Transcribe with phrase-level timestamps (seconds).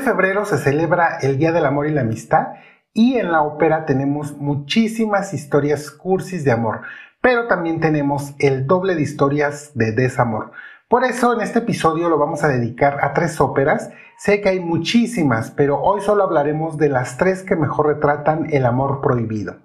[0.00, 2.48] Febrero se celebra el Día del Amor y la Amistad
[2.92, 6.82] y en la ópera tenemos muchísimas historias cursis de amor,
[7.20, 10.52] pero también tenemos el doble de historias de desamor.
[10.88, 13.90] Por eso en este episodio lo vamos a dedicar a tres óperas.
[14.18, 18.66] Sé que hay muchísimas, pero hoy solo hablaremos de las tres que mejor retratan el
[18.66, 19.56] amor prohibido.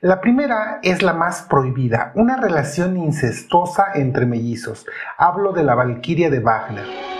[0.00, 4.86] La primera es la más prohibida, una relación incestuosa entre mellizos.
[5.16, 7.17] Hablo de la Valquiria de Wagner.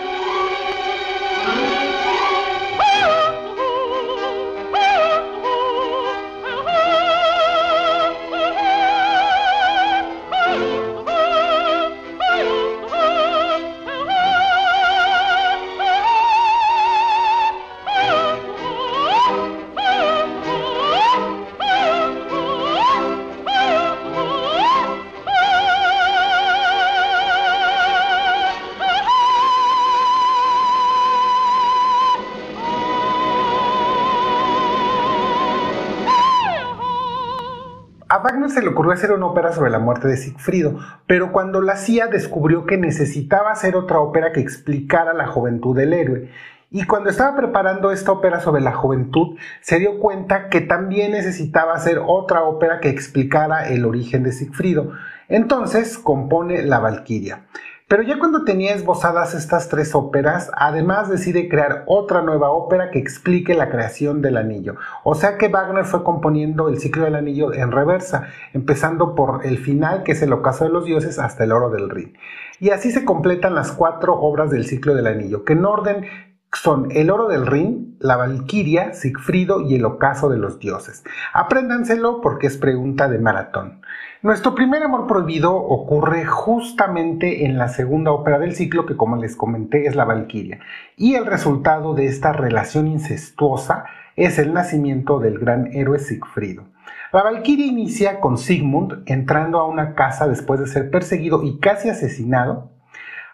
[38.49, 42.07] Se le ocurrió hacer una ópera sobre la muerte de Sigfrido, pero cuando la hacía
[42.07, 46.29] descubrió que necesitaba hacer otra ópera que explicara la juventud del héroe.
[46.71, 51.73] Y cuando estaba preparando esta ópera sobre la juventud, se dio cuenta que también necesitaba
[51.73, 54.91] hacer otra ópera que explicara el origen de Sigfrido.
[55.27, 57.45] Entonces compone La Valquiria.
[57.89, 62.99] Pero ya cuando tenía esbozadas estas tres óperas, además decide crear otra nueva ópera que
[62.99, 64.75] explique la creación del anillo.
[65.03, 69.57] O sea que Wagner fue componiendo el ciclo del anillo en reversa, empezando por el
[69.57, 72.15] final, que es el ocaso de los dioses, hasta el oro del Rin.
[72.59, 76.05] Y así se completan las cuatro obras del ciclo del anillo, que en orden
[76.53, 81.03] son El oro del Rin, La Valquiria, Sigfrido y El ocaso de los dioses.
[81.33, 83.81] Apréndanselo porque es pregunta de maratón.
[84.21, 89.37] Nuestro primer amor prohibido ocurre justamente en la segunda ópera del ciclo, que como les
[89.37, 90.59] comenté es la Valquiria.
[90.97, 93.85] Y el resultado de esta relación incestuosa
[94.17, 96.65] es el nacimiento del gran héroe Sigfrido.
[97.13, 101.87] La Valquiria inicia con Sigmund entrando a una casa después de ser perseguido y casi
[101.87, 102.73] asesinado.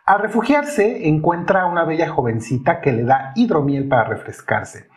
[0.06, 4.88] Al refugiarse encuentra a una bella jovencita que le da hidromiel para refrescarse.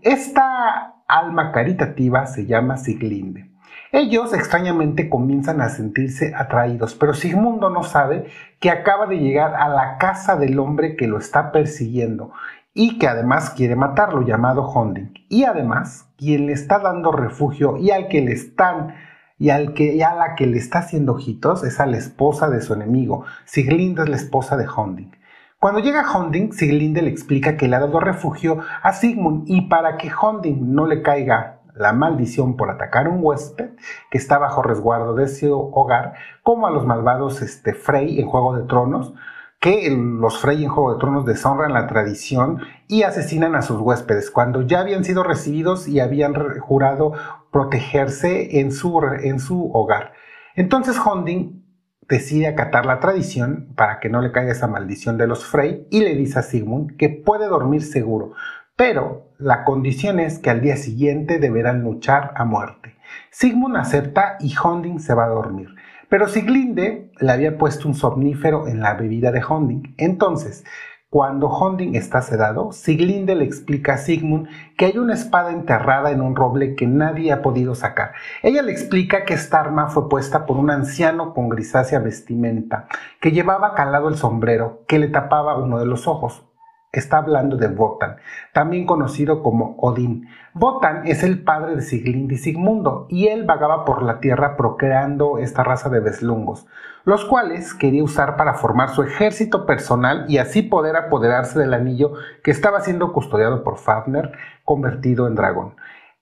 [0.00, 3.53] Esta alma caritativa se llama Siglinde.
[3.96, 8.26] Ellos extrañamente comienzan a sentirse atraídos, pero Sigmundo no sabe
[8.58, 12.32] que acaba de llegar a la casa del hombre que lo está persiguiendo
[12.74, 15.14] y que además quiere matarlo, llamado Honding.
[15.28, 18.96] Y además, quien le está dando refugio y al que le están
[19.38, 22.62] y al que a la que le está haciendo ojitos es a la esposa de
[22.62, 23.24] su enemigo.
[23.44, 25.12] Siglinde es la esposa de Honding.
[25.60, 29.98] Cuando llega Honding, Siglinde le explica que le ha dado refugio a Sigmund y para
[29.98, 33.70] que Honding no le caiga la maldición por atacar a un huésped
[34.10, 38.56] que está bajo resguardo de su hogar, como a los malvados este, Frey en Juego
[38.56, 39.12] de Tronos,
[39.60, 44.30] que los Frey en Juego de Tronos deshonran la tradición y asesinan a sus huéspedes
[44.30, 47.12] cuando ya habían sido recibidos y habían jurado
[47.50, 50.12] protegerse en su, en su hogar.
[50.54, 51.64] Entonces Honding
[52.08, 56.00] decide acatar la tradición para que no le caiga esa maldición de los Frey y
[56.00, 58.32] le dice a Sigmund que puede dormir seguro,
[58.76, 62.96] pero la condición es que al día siguiente deberán luchar a muerte.
[63.30, 65.68] Sigmund acepta y Honding se va a dormir.
[66.08, 69.94] Pero Siglinde le había puesto un somnífero en la bebida de Honding.
[69.96, 70.64] Entonces,
[71.08, 76.20] cuando Honding está sedado, Siglinde le explica a Sigmund que hay una espada enterrada en
[76.20, 78.12] un roble que nadie ha podido sacar.
[78.42, 82.88] Ella le explica que esta arma fue puesta por un anciano con grisácea vestimenta,
[83.20, 86.44] que llevaba calado el sombrero, que le tapaba uno de los ojos.
[86.94, 88.16] Está hablando de Wotan,
[88.52, 90.28] también conocido como Odín.
[90.54, 95.38] Wotan es el padre de Siglind y Sigmundo, y él vagaba por la tierra procreando
[95.38, 96.66] esta raza de beslungos,
[97.04, 102.12] los cuales quería usar para formar su ejército personal y así poder apoderarse del anillo
[102.42, 104.32] que estaba siendo custodiado por Fafner,
[104.64, 105.74] convertido en dragón.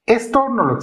[0.04, 0.78] Esto nos lo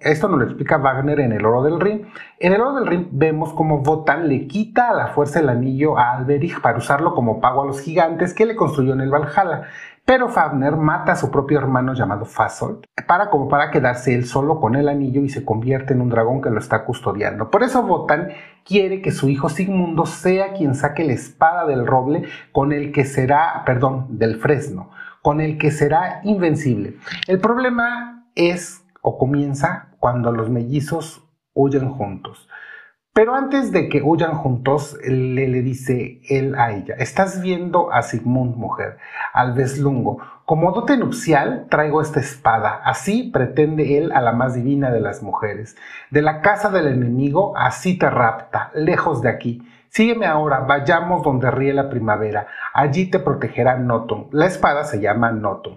[0.00, 2.08] esto lo explica Wagner en El Oro del Rin.
[2.40, 5.96] En El Oro del Rin vemos cómo Wotan le quita a la fuerza el anillo
[5.96, 9.68] a Alberich para usarlo como pago a los gigantes que le construyó en el Valhalla.
[10.04, 14.58] Pero Fafner mata a su propio hermano llamado Fasolt para como para quedarse él solo
[14.58, 17.48] con el anillo y se convierte en un dragón que lo está custodiando.
[17.48, 18.30] Por eso Wotan
[18.64, 23.04] quiere que su hijo Sigmundo sea quien saque la espada del roble con el que
[23.04, 24.90] será, perdón, del fresno,
[25.22, 26.96] con el que será invencible.
[27.28, 32.48] El problema es o comienza cuando los mellizos huyen juntos.
[33.14, 38.56] Pero antes de que huyan juntos, le, dice él a ella, estás viendo a Sigmund,
[38.56, 38.96] mujer,
[39.34, 40.18] al beslungo.
[40.46, 45.22] Como dote nupcial traigo esta espada, así pretende él a la más divina de las
[45.22, 45.76] mujeres.
[46.10, 49.62] De la casa del enemigo, así te rapta, lejos de aquí.
[49.90, 54.28] Sígueme ahora, vayamos donde ríe la primavera, allí te protegerá Notung.
[54.30, 55.76] La espada se llama Notung.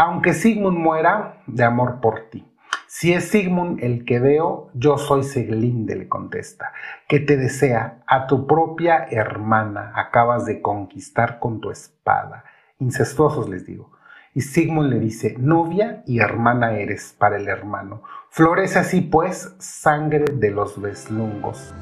[0.00, 2.46] Aunque Sigmund muera, de amor por ti.
[2.86, 6.72] Si es Sigmund el que veo, yo soy Seglinde, le contesta,
[7.08, 12.44] que te desea, a tu propia hermana acabas de conquistar con tu espada.
[12.78, 13.90] Incestuosos les digo.
[14.34, 18.04] Y Sigmund le dice, novia y hermana eres para el hermano.
[18.30, 21.74] Florece así pues sangre de los beslungos.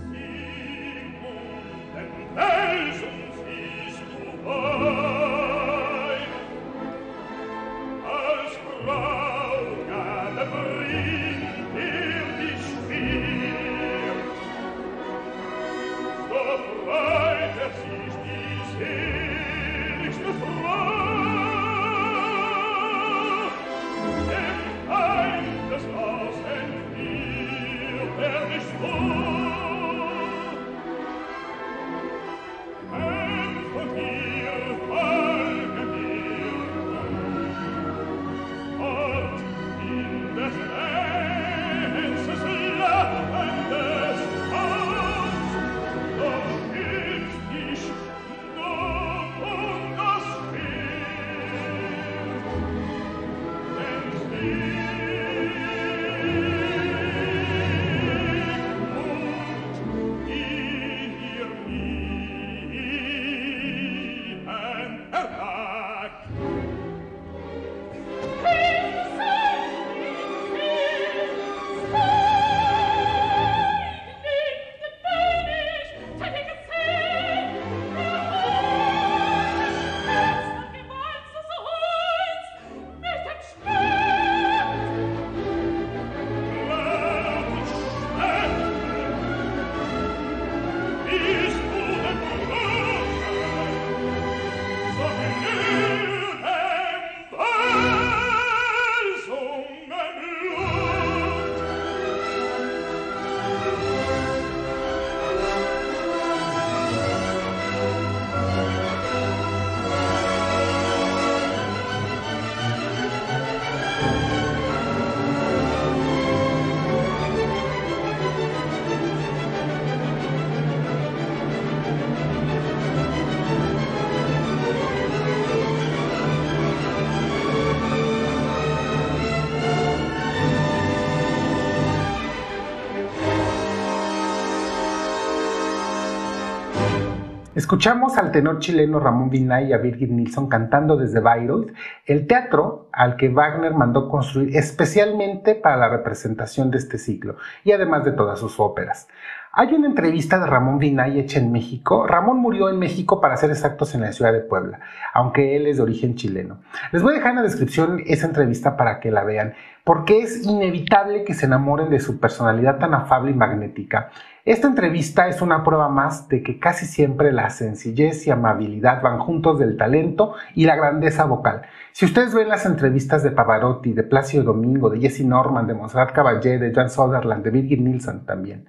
[137.66, 141.72] Escuchamos al tenor chileno Ramón Vinay y a Birgit Nilsson cantando desde Bayreuth,
[142.04, 147.72] el teatro al que Wagner mandó construir especialmente para la representación de este ciclo y
[147.72, 149.08] además de todas sus óperas.
[149.58, 152.06] Hay una entrevista de Ramón Vinay hecha en México.
[152.06, 154.80] Ramón murió en México, para ser exactos, en la ciudad de Puebla,
[155.14, 156.58] aunque él es de origen chileno.
[156.92, 160.44] Les voy a dejar en la descripción esa entrevista para que la vean, porque es
[160.44, 164.10] inevitable que se enamoren de su personalidad tan afable y magnética.
[164.44, 169.20] Esta entrevista es una prueba más de que casi siempre la sencillez y amabilidad van
[169.20, 171.62] juntos del talento y la grandeza vocal.
[171.92, 176.12] Si ustedes ven las entrevistas de Pavarotti, de Plácido Domingo, de Jesse Norman, de Monserrat
[176.12, 178.66] Caballé, de Jan Soderland, de Birgit Nilsson también,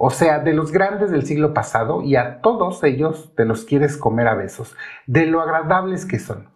[0.00, 3.96] o sea, de los grandes del siglo pasado y a todos ellos te los quieres
[3.96, 4.76] comer a besos,
[5.08, 6.50] de lo agradables que son.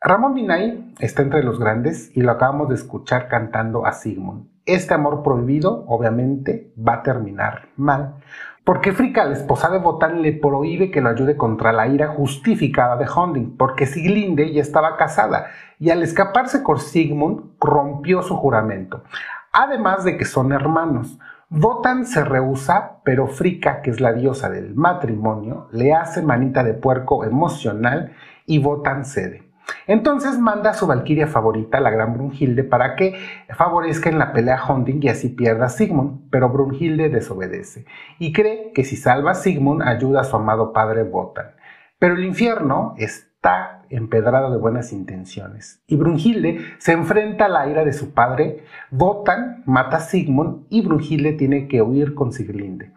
[0.00, 4.48] Ramón Binay está entre los grandes y lo acabamos de escuchar cantando a Sigmund.
[4.66, 8.16] Este amor prohibido, obviamente, va a terminar mal,
[8.64, 12.96] porque Fricka, la esposa de Botan, le prohíbe que lo ayude contra la ira justificada
[12.96, 15.46] de Honding, porque Siglinde ya estaba casada
[15.78, 19.04] y al escaparse con Sigmund rompió su juramento,
[19.52, 21.20] además de que son hermanos.
[21.50, 26.74] Votan se rehúsa, pero Fricka, que es la diosa del matrimonio, le hace manita de
[26.74, 28.12] puerco emocional
[28.44, 29.48] y Votan cede.
[29.86, 33.18] Entonces manda a su valquiria favorita, la gran Brunhilde, para que
[33.56, 37.86] favorezca en la pelea a Hunding y así pierda a Sigmund, pero Brunhilde desobedece
[38.18, 41.52] y cree que si salva a Sigmund ayuda a su amado padre Votan.
[41.98, 42.94] Pero el infierno
[43.38, 45.80] está empedrado de buenas intenciones.
[45.86, 50.84] Y Brunhilde se enfrenta a la ira de su padre, Votan mata a Sigmund y
[50.84, 52.90] Brunhilde tiene que huir con Siglinde.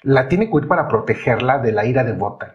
[0.00, 2.52] La tiene que huir para protegerla de la ira de Votan.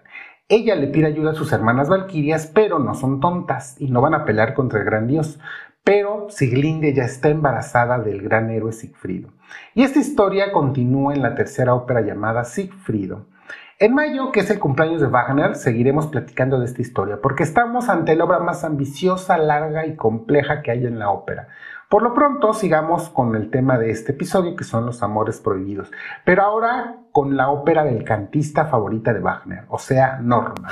[0.50, 4.16] Ella le pide ayuda a sus hermanas valquirias, pero no son tontas y no van
[4.16, 5.40] a pelear contra el gran dios.
[5.84, 9.30] Pero Siglinde ya está embarazada del gran héroe Sigfrido.
[9.76, 13.28] Y esta historia continúa en la tercera ópera llamada Sigfrido.
[13.80, 17.90] En mayo, que es el cumpleaños de Wagner, seguiremos platicando de esta historia, porque estamos
[17.90, 21.50] ante la obra más ambiciosa, larga y compleja que hay en la ópera.
[21.88, 25.92] Por lo pronto, sigamos con el tema de este episodio, que son los amores prohibidos,
[26.26, 30.70] pero ahora con la ópera del cantista favorita de Wagner, o sea, Norma.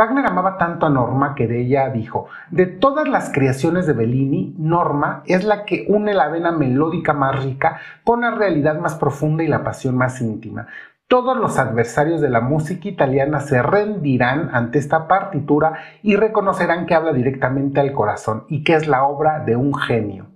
[0.00, 4.54] Wagner amaba tanto a Norma que de ella dijo, de todas las creaciones de Bellini,
[4.56, 9.44] Norma es la que une la vena melódica más rica con la realidad más profunda
[9.44, 10.68] y la pasión más íntima.
[11.06, 16.94] Todos los adversarios de la música italiana se rendirán ante esta partitura y reconocerán que
[16.94, 20.29] habla directamente al corazón y que es la obra de un genio.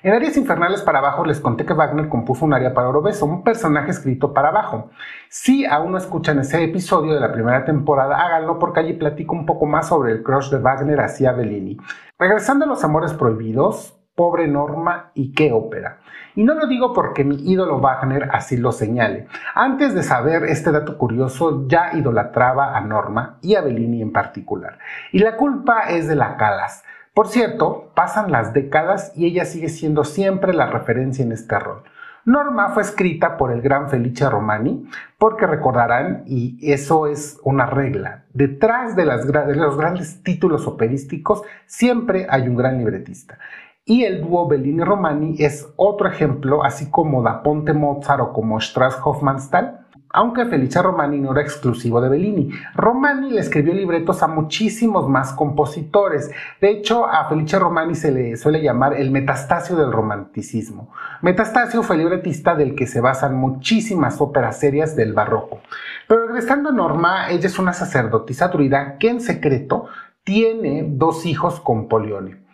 [0.00, 3.42] En Arias Infernales para abajo les conté que Wagner compuso un aria para Orobeso, un
[3.42, 4.90] personaje escrito para abajo.
[5.28, 9.44] Si aún no escuchan ese episodio de la primera temporada, háganlo porque allí platico un
[9.44, 11.78] poco más sobre el crush de Wagner hacia Bellini.
[12.16, 15.98] Regresando a los amores prohibidos, pobre Norma y qué ópera.
[16.36, 19.26] Y no lo digo porque mi ídolo Wagner así lo señale.
[19.56, 24.78] Antes de saber este dato curioso, ya idolatraba a Norma y a Bellini en particular.
[25.10, 26.84] Y la culpa es de la Calas.
[27.18, 31.82] Por cierto, pasan las décadas y ella sigue siendo siempre la referencia en este rol.
[32.24, 38.26] Norma fue escrita por el gran Felice Romani, porque recordarán, y eso es una regla,
[38.34, 43.40] detrás de, de, los grandes títulos operísticos siempre hay un gran libretista.
[43.84, 49.87] Y el dúo Bellini-Romani es otro ejemplo, así como Da Ponte Mozart o como Strauss-Hofmannsthal,
[50.10, 52.50] aunque Felice Romani no era exclusivo de Bellini.
[52.74, 56.30] Romani le escribió libretos a muchísimos más compositores.
[56.60, 60.90] De hecho, a Felice Romani se le suele llamar el metastasio del romanticismo.
[61.22, 65.60] Metastasio fue libretista del que se basan muchísimas óperas serias del barroco.
[66.06, 69.88] Pero regresando a Norma, ella es una sacerdotisa druida que en secreto
[70.24, 72.47] tiene dos hijos con Polione.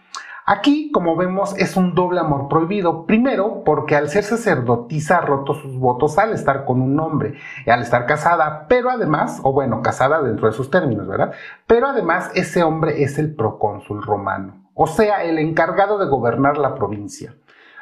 [0.47, 3.07] Aquí, como vemos, es un doble amor prohibido.
[3.07, 7.71] Primero, porque al ser sacerdotisa ha roto sus votos al estar con un hombre, y
[7.71, 11.33] al estar casada, pero además, o bueno, casada dentro de sus términos, ¿verdad?
[11.67, 16.75] Pero además ese hombre es el procónsul romano, o sea, el encargado de gobernar la
[16.75, 17.35] provincia.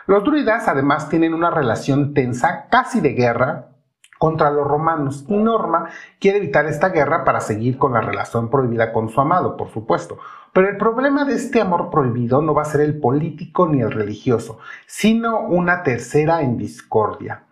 [0.06, 3.71] Los druidas además tienen una relación tensa, casi de guerra,
[4.22, 5.88] contra los romanos y Norma
[6.20, 10.16] quiere evitar esta guerra para seguir con la relación prohibida con su amado, por supuesto.
[10.52, 13.90] Pero el problema de este amor prohibido no va a ser el político ni el
[13.90, 17.46] religioso, sino una tercera en discordia.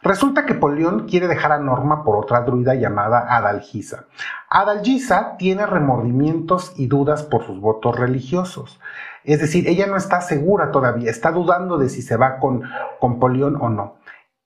[0.00, 4.06] Resulta que Polión quiere dejar a Norma por otra druida llamada Adalgisa.
[4.48, 8.80] Adalgisa tiene remordimientos y dudas por sus votos religiosos.
[9.24, 12.62] Es decir, ella no está segura todavía, está dudando de si se va con,
[12.98, 13.96] con Polión o no.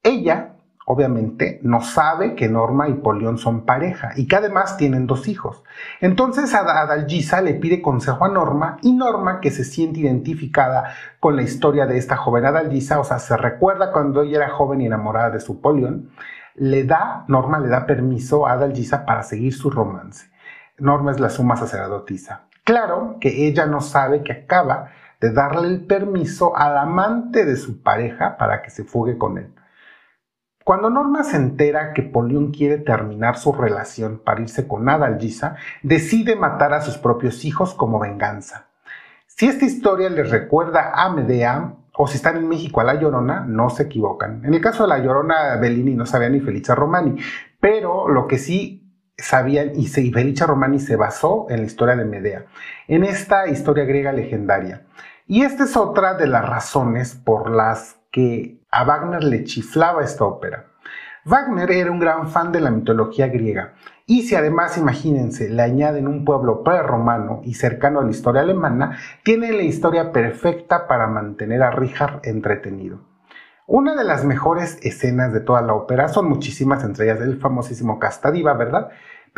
[0.02, 0.57] Ella
[0.90, 5.62] obviamente, no sabe que Norma y Polión son pareja y que además tienen dos hijos.
[6.00, 11.42] Entonces Adalgisa le pide consejo a Norma y Norma, que se siente identificada con la
[11.42, 15.28] historia de esta joven Adalgisa, o sea, se recuerda cuando ella era joven y enamorada
[15.28, 16.08] de su Polión,
[16.54, 20.30] le da, Norma le da permiso a Adalgisa para seguir su romance.
[20.78, 22.44] Norma es la suma sacerdotisa.
[22.64, 24.88] Claro que ella no sabe que acaba
[25.20, 29.52] de darle el permiso al amante de su pareja para que se fugue con él.
[30.68, 36.36] Cuando Norma se entera que Polión quiere terminar su relación para irse con Adalgisa, decide
[36.36, 38.66] matar a sus propios hijos como venganza.
[39.26, 43.46] Si esta historia les recuerda a Medea, o si están en México a La Llorona,
[43.48, 44.44] no se equivocan.
[44.44, 47.16] En el caso de La Llorona, Bellini no sabía ni Felicia Romani,
[47.58, 52.04] pero lo que sí sabían y, se, Felicia Romani se basó en la historia de
[52.04, 52.44] Medea,
[52.88, 54.82] en esta historia griega legendaria.
[55.26, 60.24] Y esta es otra de las razones por las que a Wagner le chiflaba esta
[60.24, 60.66] ópera.
[61.24, 63.74] Wagner era un gran fan de la mitología griega,
[64.06, 68.96] y si además, imagínense, le añaden un pueblo prerromano y cercano a la historia alemana,
[69.22, 73.00] tiene la historia perfecta para mantener a Richard entretenido.
[73.66, 77.98] Una de las mejores escenas de toda la ópera son muchísimas, entre ellas el famosísimo
[77.98, 78.88] Castadiva, ¿verdad?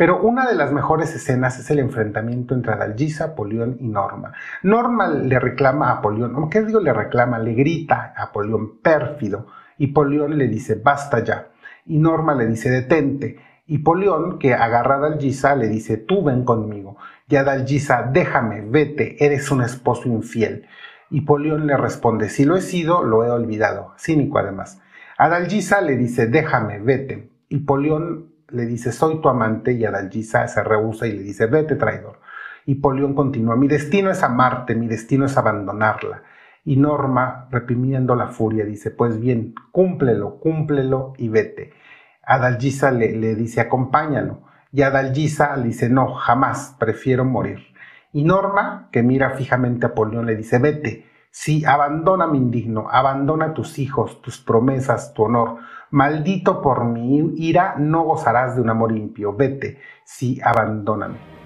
[0.01, 4.33] Pero una de las mejores escenas es el enfrentamiento entre Adalgisa, Polión y Norma.
[4.63, 7.37] Norma le reclama a Polión, ¿qué digo le reclama?
[7.37, 9.45] Le grita a Polión, pérfido,
[9.77, 11.49] y Polión le dice, basta ya.
[11.85, 13.37] Y Norma le dice, detente.
[13.67, 16.97] Y Polión, que agarra a Adalgisa, le dice, tú ven conmigo.
[17.29, 20.65] Y Adalgisa, déjame, vete, eres un esposo infiel.
[21.11, 23.93] Y Polión le responde, si lo he sido, lo he olvidado.
[23.99, 24.81] Cínico además.
[25.19, 27.29] Adalgisa le dice, déjame, vete.
[27.49, 31.75] Y Polión le dice, soy tu amante, y Adalgisa se rehúsa y le dice, vete
[31.75, 32.19] traidor.
[32.65, 36.23] Y Polión continúa, mi destino es amarte, mi destino es abandonarla.
[36.63, 41.73] Y Norma, reprimiendo la furia, dice, pues bien, cúmplelo, cúmplelo y vete.
[42.23, 44.43] Adalgisa le, le dice, acompáñalo.
[44.71, 47.59] Y Adalgisa le dice, no, jamás, prefiero morir.
[48.13, 53.53] Y Norma, que mira fijamente a Polión, le dice, vete, sí, abandona mi indigno, abandona
[53.53, 55.57] tus hijos, tus promesas, tu honor.
[55.91, 59.33] Maldito por mi ira, no gozarás de un amor impío.
[59.33, 61.40] Vete, sí, abandóname.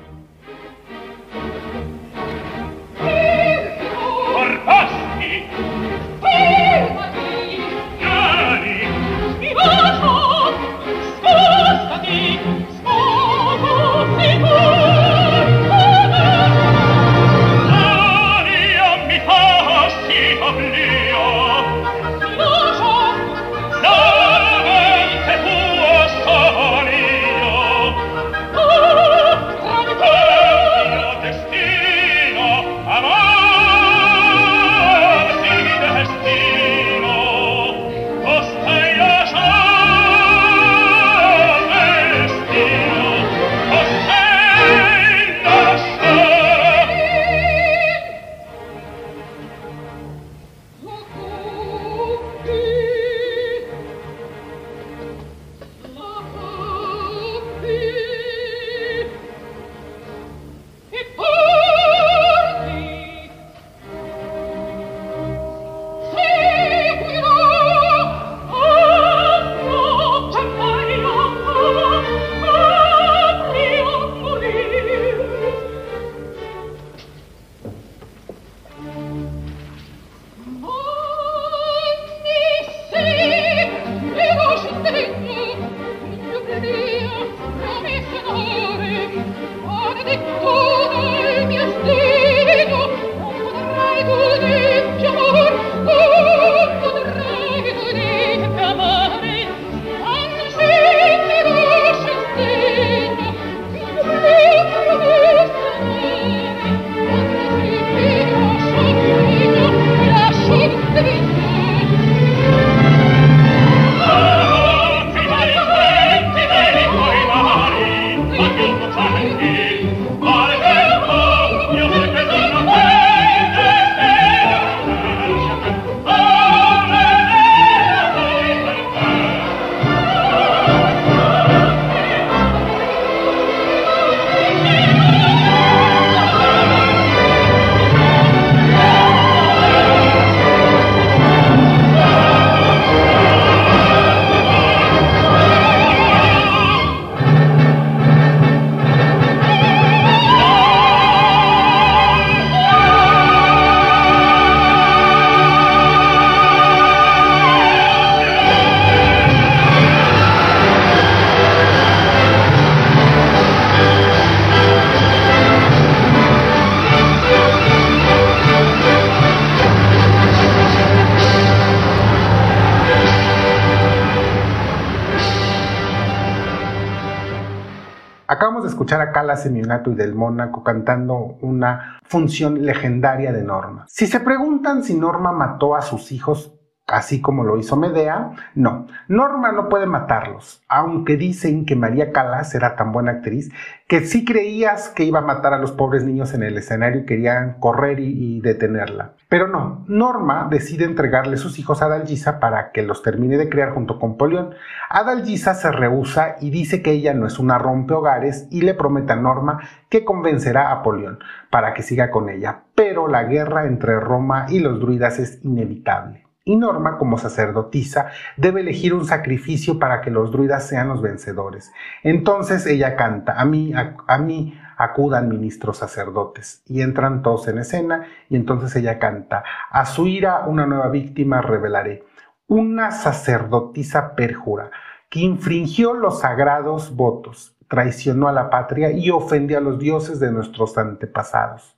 [178.35, 183.85] Acabamos de escuchar a Cala Seminato y del Mónaco cantando una función legendaria de Norma.
[183.87, 186.51] Si se preguntan si Norma mató a sus hijos
[186.85, 188.87] así como lo hizo Medea, no.
[189.07, 193.51] Norma no puede matarlos, aunque dicen que María Calas era tan buena actriz
[193.87, 197.05] que sí creías que iba a matar a los pobres niños en el escenario y
[197.05, 199.13] querían correr y, detenerla.
[199.35, 203.71] Pero no, Norma decide entregarle sus hijos a Adalgisa para que los termine de criar
[203.71, 204.55] junto con Polión.
[204.89, 209.17] Adalgisa se rehúsa y dice que ella no es una rompehogares y le promete a
[209.17, 211.19] Norma que convencerá a Polión
[211.49, 212.61] para que siga con ella.
[212.75, 218.61] Pero la guerra entre Roma y los druidas es inevitable y Norma, como sacerdotisa, debe
[218.61, 221.73] elegir un sacrificio para que los druidas sean los vencedores.
[222.03, 228.05] Entonces ella canta, a mí, a, mí acudan ministros sacerdotes, y entran todos en escena,
[228.29, 232.03] y entonces ella canta, a su ira una nueva víctima revelaré,
[232.47, 234.71] una sacerdotisa perjura,
[235.09, 240.31] que infringió los sagrados votos, traicionó a la patria y ofendió a los dioses de
[240.31, 241.75] nuestros antepasados.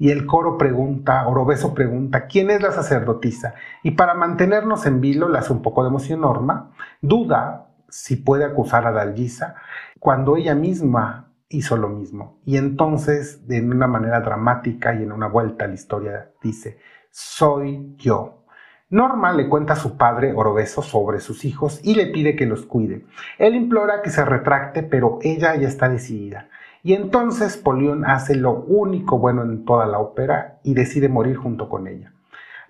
[0.00, 3.54] Y el coro pregunta, Orobeso pregunta, ¿quién es la sacerdotisa?
[3.82, 8.44] Y para mantenernos en vilo, le hace un poco de emoción Norma, duda si puede
[8.44, 9.56] acusar a Dalgisa
[9.98, 12.40] cuando ella misma hizo lo mismo.
[12.44, 16.78] Y entonces, de una manera dramática y en una vuelta a la historia, dice,
[17.10, 18.44] soy yo.
[18.90, 22.64] Norma le cuenta a su padre Orobeso sobre sus hijos y le pide que los
[22.64, 23.04] cuide.
[23.38, 26.48] Él implora que se retracte, pero ella ya está decidida.
[26.82, 31.68] Y entonces Polión hace lo único bueno en toda la ópera y decide morir junto
[31.68, 32.12] con ella.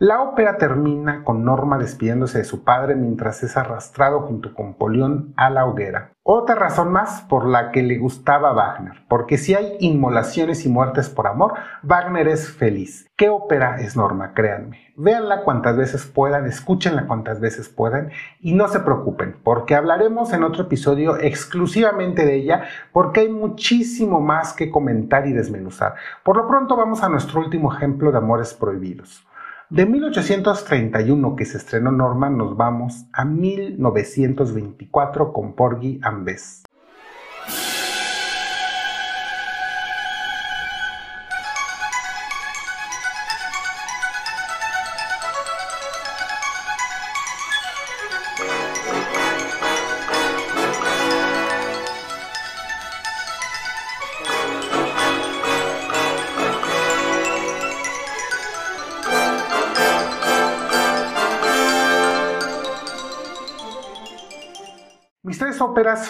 [0.00, 5.34] La ópera termina con Norma despidiéndose de su padre mientras es arrastrado junto con Polión
[5.36, 6.12] a la hoguera.
[6.22, 11.08] Otra razón más por la que le gustaba Wagner, porque si hay inmolaciones y muertes
[11.08, 13.08] por amor, Wagner es feliz.
[13.16, 14.34] ¿Qué ópera es Norma?
[14.34, 14.92] Créanme.
[14.94, 20.44] Véanla cuantas veces puedan, escúchenla cuantas veces puedan y no se preocupen, porque hablaremos en
[20.44, 25.96] otro episodio exclusivamente de ella, porque hay muchísimo más que comentar y desmenuzar.
[26.22, 29.27] Por lo pronto vamos a nuestro último ejemplo de amores prohibidos.
[29.70, 36.62] De 1831 que se estrenó Norma nos vamos a 1924 con Porgy and Bess.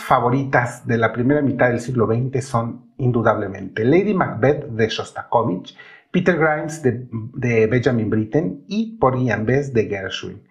[0.08, 5.76] Favoritas de la primera mitad del siglo XX son indudablemente Lady Macbeth de Shostakovich,
[6.10, 10.42] Peter Grimes de, Benjamin Britten y Porgy and Bess de Gershwin.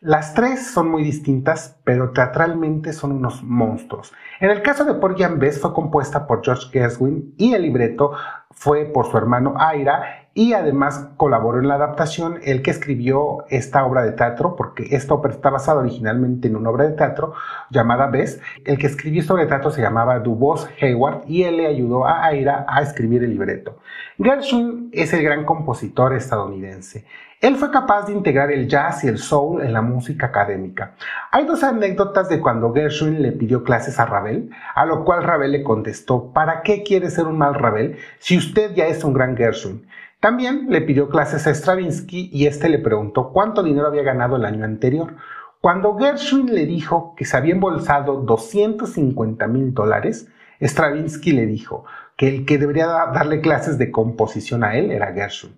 [0.00, 4.14] Las tres son muy distintas, pero teatralmente son unos monstruos.
[4.40, 8.12] En el caso de Porgy and Bess fue compuesta por George Gershwin y el libreto
[8.50, 13.84] fue por su hermano Ira y además colaboró en la adaptación el que escribió esta
[13.84, 17.34] obra de teatro, porque esta obra está basada originalmente en una obra de teatro
[17.70, 18.40] llamada Bess.
[18.64, 22.06] El que escribió esta obra de teatro se llamaba Dubois Hayward y él le ayudó
[22.06, 23.78] a Aira a escribir el libreto.
[24.18, 27.04] Gershwin es el gran compositor estadounidense.
[27.42, 30.94] Él fue capaz de integrar el jazz y el soul en la música académica.
[31.32, 35.50] Hay dos anécdotas de cuando Gershwin le pidió clases a Ravel, a lo cual Ravel
[35.50, 39.36] le contestó, ¿para qué quiere ser un mal Ravel si usted ya es un gran
[39.36, 39.84] Gershwin?
[40.22, 44.44] También le pidió clases a Stravinsky y este le preguntó cuánto dinero había ganado el
[44.44, 45.16] año anterior.
[45.60, 50.28] Cuando Gershwin le dijo que se había embolsado 250 mil dólares,
[50.60, 55.56] Stravinsky le dijo que el que debería darle clases de composición a él era Gershwin.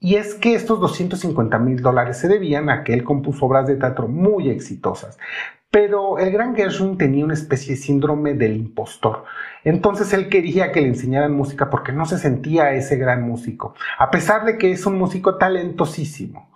[0.00, 3.76] Y es que estos 250 mil dólares se debían a que él compuso obras de
[3.76, 5.18] teatro muy exitosas.
[5.70, 9.24] Pero el gran Gershwin tenía una especie de síndrome del impostor.
[9.64, 14.10] Entonces él quería que le enseñaran música porque no se sentía ese gran músico, a
[14.10, 16.48] pesar de que es un músico talentosísimo.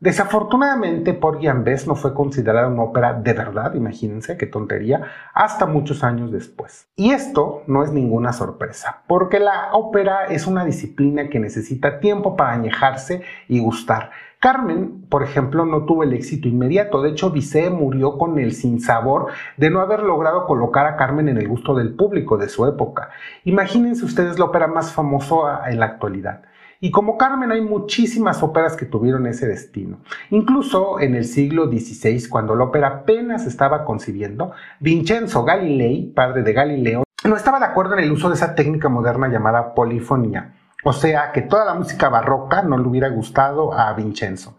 [0.00, 5.02] Desafortunadamente, and Bess no fue considerada una ópera de verdad, imagínense qué tontería,
[5.34, 6.86] hasta muchos años después.
[6.94, 12.36] Y esto no es ninguna sorpresa, porque la ópera es una disciplina que necesita tiempo
[12.36, 14.12] para añejarse y gustar.
[14.40, 17.02] Carmen, por ejemplo, no tuvo el éxito inmediato.
[17.02, 21.38] De hecho, Bizet murió con el sinsabor de no haber logrado colocar a Carmen en
[21.38, 23.10] el gusto del público de su época.
[23.44, 26.42] Imagínense ustedes la ópera más famosa en la actualidad.
[26.80, 29.98] Y como Carmen hay muchísimas óperas que tuvieron ese destino.
[30.30, 36.52] Incluso en el siglo XVI, cuando la ópera apenas estaba concibiendo, Vincenzo Galilei, padre de
[36.52, 40.92] Galileo, no estaba de acuerdo en el uso de esa técnica moderna llamada polifonía o
[40.92, 44.58] sea que toda la música barroca no le hubiera gustado a Vincenzo.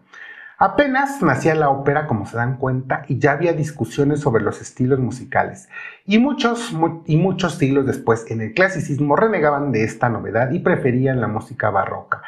[0.62, 4.98] Apenas nacía la ópera, como se dan cuenta, y ya había discusiones sobre los estilos
[4.98, 5.70] musicales.
[6.04, 11.18] Y muchos, y muchos siglos después, en el clasicismo, renegaban de esta novedad y preferían
[11.18, 12.20] la música barroca.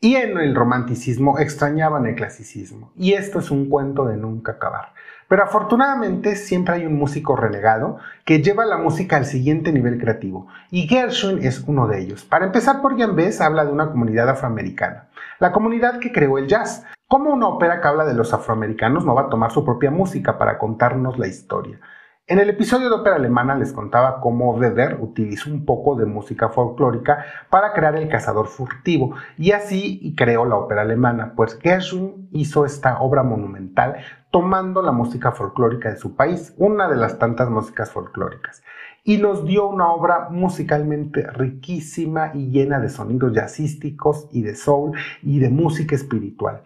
[0.00, 2.90] Y en el romanticismo extrañaban el clasicismo.
[2.96, 4.94] Y esto es un cuento de nunca acabar.
[5.34, 10.46] Pero afortunadamente siempre hay un músico relegado que lleva la música al siguiente nivel creativo,
[10.70, 12.24] y Gershwin es uno de ellos.
[12.24, 15.08] Para empezar, por Bess habla de una comunidad afroamericana,
[15.40, 16.84] la comunidad que creó el jazz.
[17.08, 20.38] Como una ópera que habla de los afroamericanos no va a tomar su propia música
[20.38, 21.80] para contarnos la historia?
[22.26, 26.48] En el episodio de ópera alemana les contaba cómo Weber utilizó un poco de música
[26.48, 32.64] folclórica para crear El cazador furtivo y así creó la ópera alemana, pues Gershwin hizo
[32.64, 33.96] esta obra monumental
[34.30, 38.62] tomando la música folclórica de su país, una de las tantas músicas folclóricas,
[39.04, 44.96] y nos dio una obra musicalmente riquísima y llena de sonidos jazzísticos y de soul
[45.22, 46.62] y de música espiritual.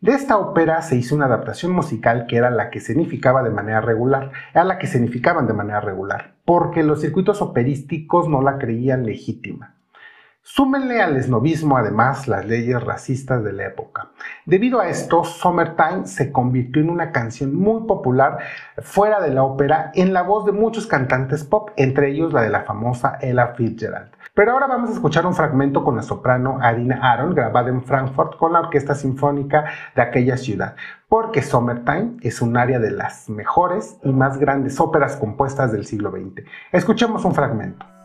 [0.00, 3.80] De esta ópera se hizo una adaptación musical que era la que significaba de manera
[3.80, 9.04] regular, era la que significaban de manera regular, porque los circuitos operísticos no la creían
[9.04, 9.74] legítima.
[10.50, 14.08] Súmenle al esnovismo además las leyes racistas de la época.
[14.46, 18.38] Debido a esto, Summertime se convirtió en una canción muy popular
[18.78, 22.48] fuera de la ópera en la voz de muchos cantantes pop, entre ellos la de
[22.48, 24.10] la famosa Ella Fitzgerald.
[24.32, 28.38] Pero ahora vamos a escuchar un fragmento con la soprano Arina Aaron, grabada en Frankfurt
[28.38, 30.76] con la Orquesta Sinfónica de aquella ciudad,
[31.10, 36.10] porque Summertime es un área de las mejores y más grandes óperas compuestas del siglo
[36.10, 36.48] XX.
[36.72, 37.97] Escuchemos un fragmento.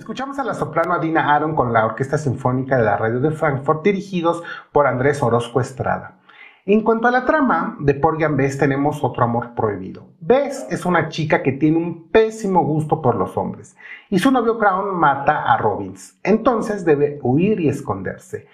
[0.00, 3.84] Escuchamos a la soprano Adina Aaron con la Orquesta Sinfónica de la Radio de Frankfurt,
[3.84, 6.16] dirigidos por Andrés Orozco Estrada.
[6.64, 10.06] En cuanto a la trama de Porgy Bess, tenemos otro amor prohibido.
[10.18, 13.76] Bess es una chica que tiene un pésimo gusto por los hombres
[14.08, 16.18] y su novio Crown mata a Robbins.
[16.22, 18.46] Entonces debe huir y esconderse.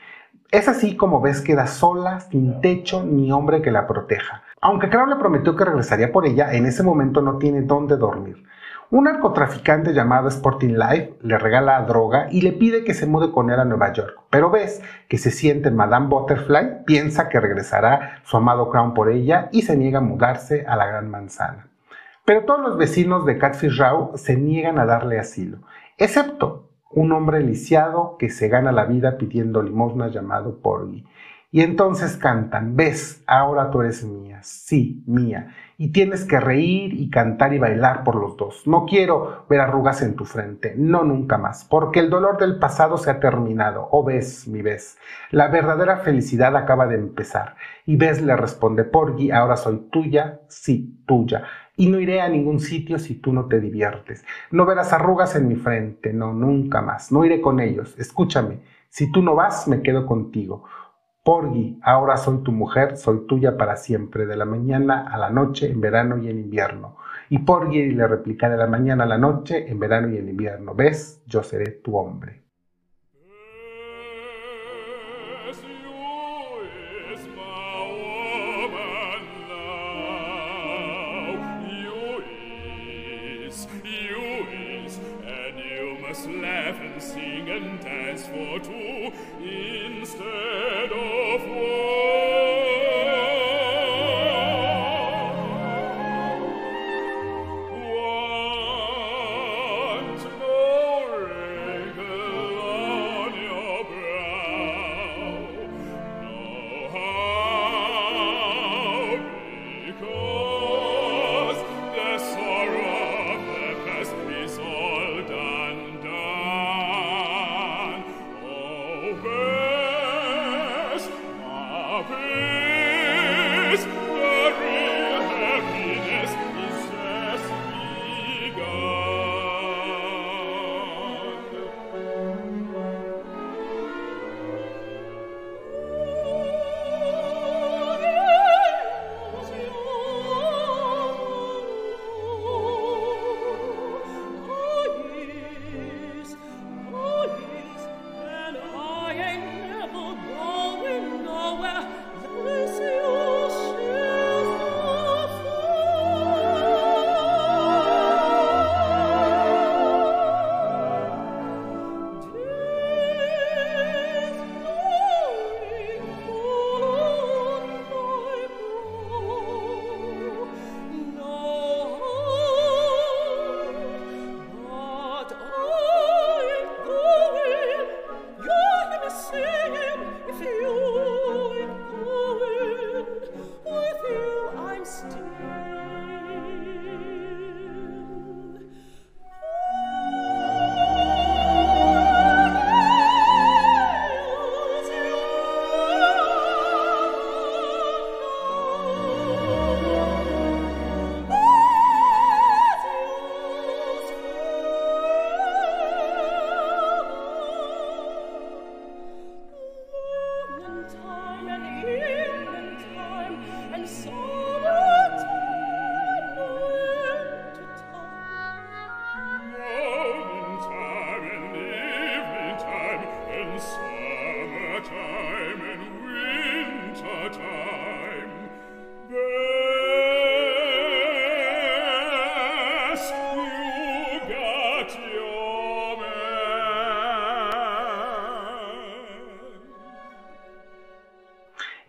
[0.51, 4.43] Es así como Bess queda sola, sin techo ni hombre que la proteja.
[4.61, 8.43] Aunque Crown le prometió que regresaría por ella, en ese momento no tiene dónde dormir.
[8.89, 13.51] Un narcotraficante llamado Sporting Life le regala droga y le pide que se mude con
[13.51, 18.37] él a Nueva York, pero ves que se siente Madame Butterfly, piensa que regresará su
[18.37, 21.67] amado Crown por ella y se niega a mudarse a la Gran Manzana.
[22.25, 25.59] Pero todos los vecinos de Catfish Row se niegan a darle asilo,
[25.99, 31.05] excepto un hombre lisiado que se gana la vida pidiendo limosna llamado Porgy.
[31.51, 37.11] Y entonces cantan, ves, ahora tú eres mía, sí, mía y tienes que reír y
[37.11, 38.67] cantar y bailar por los dos.
[38.67, 42.97] No quiero ver arrugas en tu frente, no nunca más, porque el dolor del pasado
[42.97, 43.89] se ha terminado.
[43.91, 44.99] Oh, ves, mi ves,
[45.31, 47.57] la verdadera felicidad acaba de empezar.
[47.85, 51.45] Y ves le responde Porgy, ahora soy tuya, sí, tuya.
[51.77, 54.25] Y no iré a ningún sitio si tú no te diviertes.
[54.51, 57.13] No verás arrugas en mi frente, no, nunca más.
[57.13, 57.95] No iré con ellos.
[57.99, 60.65] Escúchame, si tú no vas, me quedo contigo.
[61.27, 65.69] Porgy, ahora soy tu mujer, soy tuya para siempre, de la mañana a la noche,
[65.69, 66.99] en verano y en invierno.
[67.31, 70.77] Y Porgy le replica de la mañana a la noche, en verano y en invierno.
[70.77, 71.25] ¿Ves?
[71.27, 72.46] Yo seré tu hombre.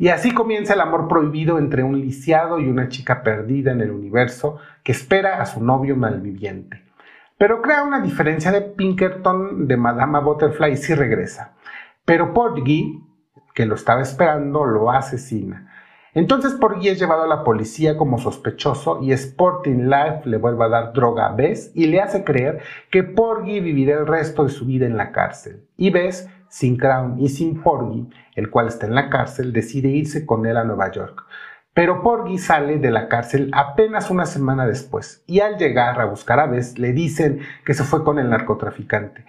[0.08, 3.92] Y así comienza el amor prohibido entre un lisiado y una chica perdida en el
[3.92, 6.82] universo que espera a su novio malviviente.
[7.38, 11.56] Pero crea una diferencia de Pinkerton de Madama Butterfly sí regresa.
[12.06, 13.04] Pero Porgy,
[13.54, 15.74] que lo estaba esperando, lo asesina.
[16.14, 20.70] Entonces Porgy es llevado a la policía como sospechoso y Sporting Life le vuelve a
[20.70, 24.66] dar droga a Bess y le hace creer que Porgy vivirá el resto de su
[24.66, 25.68] vida en la cárcel.
[25.76, 30.26] Y Bess sin Crown y sin Porgy, el cual está en la cárcel, decide irse
[30.26, 31.26] con él a Nueva York.
[31.74, 36.40] Pero Porgy sale de la cárcel apenas una semana después y al llegar a buscar
[36.40, 39.26] a Bess le dicen que se fue con el narcotraficante.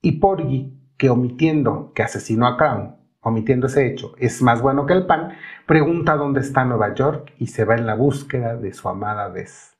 [0.00, 4.94] Y Porgy, que omitiendo que asesinó a Crown, omitiendo ese hecho, es más bueno que
[4.94, 8.88] el pan, pregunta dónde está Nueva York y se va en la búsqueda de su
[8.88, 9.76] amada Bess.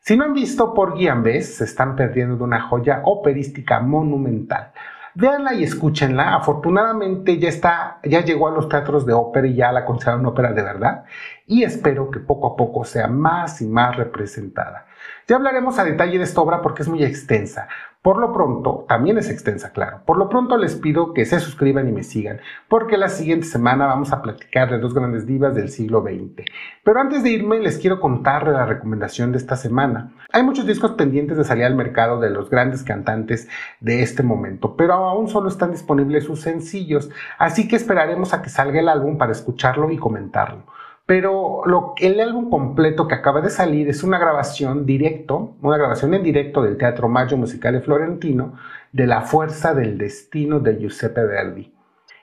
[0.00, 4.72] Si no han visto Porgy and Bess, se están perdiendo de una joya operística monumental.
[5.14, 6.34] Véanla y escúchenla.
[6.34, 10.52] Afortunadamente ya está, ya llegó a los teatros de ópera y ya la consideran ópera
[10.52, 11.04] de verdad.
[11.46, 14.86] Y espero que poco a poco sea más y más representada.
[15.26, 17.68] Ya hablaremos a detalle de esta obra porque es muy extensa.
[18.04, 20.02] Por lo pronto, también es extensa, claro.
[20.04, 22.38] Por lo pronto les pido que se suscriban y me sigan,
[22.68, 26.44] porque la siguiente semana vamos a platicar de dos grandes divas del siglo XX.
[26.82, 30.12] Pero antes de irme, les quiero contar la recomendación de esta semana.
[30.32, 33.48] Hay muchos discos pendientes de salir al mercado de los grandes cantantes
[33.80, 38.50] de este momento, pero aún solo están disponibles sus sencillos, así que esperaremos a que
[38.50, 40.64] salga el álbum para escucharlo y comentarlo.
[41.06, 41.62] Pero
[41.98, 46.62] el álbum completo que acaba de salir es una grabación directo, una grabación en directo
[46.62, 48.54] del Teatro Maggio Musicale Florentino
[48.90, 51.74] de La Fuerza del Destino de Giuseppe Verdi.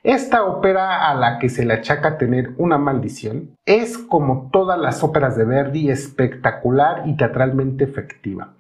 [0.04, 5.04] Esta ópera a la que se le achaca tener una maldición es como todas las
[5.04, 8.56] óperas de Verdi espectacular y teatralmente efectiva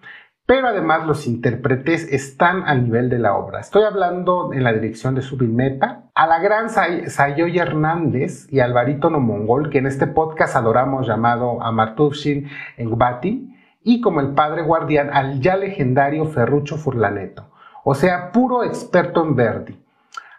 [0.52, 3.62] pero además los intérpretes están al nivel de la obra.
[3.62, 9.22] Estoy hablando en la dirección de Subinmeta, a la gran Sayoy Hernández y al barítono
[9.22, 13.50] mongol que en este podcast adoramos llamado Amartuvshin Engbati,
[13.82, 17.46] y como el padre guardián al ya legendario Ferrucho Furlaneto,
[17.86, 19.82] o sea, puro experto en Verdi.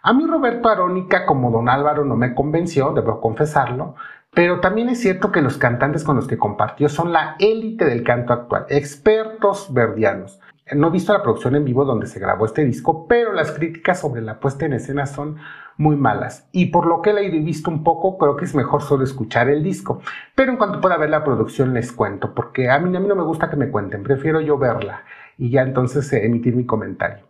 [0.02, 3.94] A mí Roberto Arónica como don Álvaro no me convenció, debo confesarlo,
[4.34, 8.02] pero también es cierto que los cantantes con los que compartió son la élite del
[8.02, 10.40] canto actual, expertos verdianos.
[10.72, 14.00] No he visto la producción en vivo donde se grabó este disco, pero las críticas
[14.00, 15.36] sobre la puesta en escena son
[15.76, 16.48] muy malas.
[16.50, 19.04] Y por lo que he leído y visto un poco, creo que es mejor solo
[19.04, 20.00] escuchar el disco.
[20.34, 23.16] Pero en cuanto pueda ver la producción les cuento, porque a mí, a mí no
[23.16, 25.02] me gusta que me cuenten, prefiero yo verla
[25.36, 27.26] y ya entonces eh, emitir mi comentario.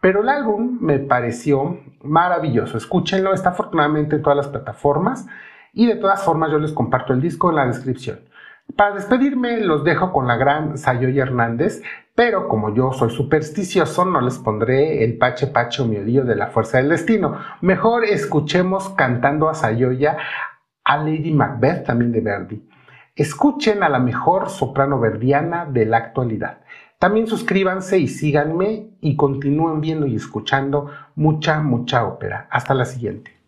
[0.00, 2.78] Pero el álbum me pareció maravilloso.
[2.78, 5.26] Escúchenlo, está afortunadamente en todas las plataformas.
[5.72, 8.20] Y de todas formas yo les comparto el disco en la descripción.
[8.76, 11.82] Para despedirme los dejo con la gran Sayoy Hernández,
[12.14, 16.48] pero como yo soy supersticioso no les pondré el pache pache o miodillo de la
[16.48, 17.38] fuerza del destino.
[17.60, 20.18] Mejor escuchemos cantando a Sayoya
[20.84, 22.68] a Lady Macbeth también de Verdi.
[23.16, 26.60] Escuchen a la mejor soprano verdiana de la actualidad.
[26.98, 32.46] También suscríbanse y síganme y continúen viendo y escuchando mucha, mucha ópera.
[32.50, 33.39] Hasta la siguiente.